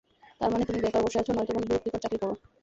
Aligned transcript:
তার 0.39 0.49
মানে, 0.51 0.63
তুমি 0.67 0.79
বেকার 0.83 1.01
বসে 1.05 1.17
আছো 1.21 1.31
নয়তো 1.33 1.51
কোনো 1.53 1.65
বিরক্তিকর 1.65 2.01
চাকরি 2.03 2.17
করো। 2.21 2.33